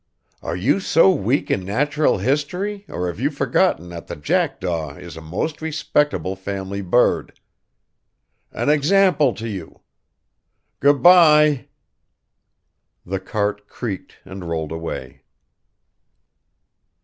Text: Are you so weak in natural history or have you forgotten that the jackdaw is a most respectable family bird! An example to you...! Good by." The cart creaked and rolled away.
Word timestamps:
Are 0.41 0.55
you 0.55 0.79
so 0.79 1.11
weak 1.11 1.51
in 1.51 1.63
natural 1.63 2.17
history 2.17 2.85
or 2.87 3.05
have 3.05 3.19
you 3.19 3.29
forgotten 3.29 3.89
that 3.89 4.07
the 4.07 4.15
jackdaw 4.15 4.95
is 4.95 5.15
a 5.15 5.21
most 5.21 5.61
respectable 5.61 6.35
family 6.35 6.81
bird! 6.81 7.39
An 8.51 8.67
example 8.67 9.31
to 9.35 9.47
you...! 9.47 9.81
Good 10.79 11.03
by." 11.03 11.67
The 13.05 13.19
cart 13.19 13.67
creaked 13.67 14.17
and 14.25 14.43
rolled 14.49 14.71
away. 14.71 15.21